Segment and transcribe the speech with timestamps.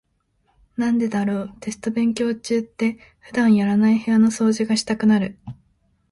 [0.77, 5.37] なんでだろう、テスト勉強中って普段やらない部屋の掃除がしたくなる。